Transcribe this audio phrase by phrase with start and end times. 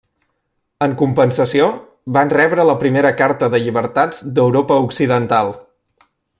[0.85, 1.67] En compensació,
[2.15, 5.57] van rebre la primera carta de llibertats d'Europa occidental.